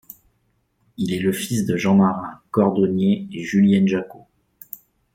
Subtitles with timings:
[0.97, 4.25] Il est le fils de Jean Marin, cordonnier, et Julienne Jacquot.